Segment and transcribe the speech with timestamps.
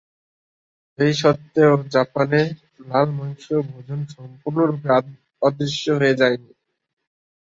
[0.99, 2.41] এই সত্ত্বেও জাপানে
[2.83, 4.89] লাল মাংস ভোজন সম্পূর্ণরূপে
[5.41, 6.49] অদৃশ্য হয়ে যায়নি।